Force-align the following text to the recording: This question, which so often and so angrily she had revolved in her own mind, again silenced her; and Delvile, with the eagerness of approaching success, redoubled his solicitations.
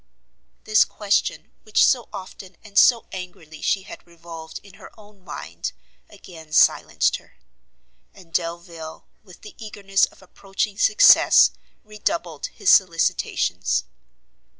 This 0.63 0.83
question, 0.83 1.51
which 1.61 1.85
so 1.85 2.09
often 2.11 2.57
and 2.63 2.75
so 2.79 3.05
angrily 3.11 3.61
she 3.61 3.83
had 3.83 4.07
revolved 4.07 4.59
in 4.63 4.73
her 4.81 4.89
own 4.99 5.23
mind, 5.23 5.73
again 6.09 6.53
silenced 6.53 7.17
her; 7.17 7.37
and 8.11 8.33
Delvile, 8.33 9.05
with 9.23 9.41
the 9.41 9.53
eagerness 9.63 10.05
of 10.05 10.23
approaching 10.23 10.79
success, 10.79 11.51
redoubled 11.83 12.47
his 12.47 12.71
solicitations. 12.71 13.83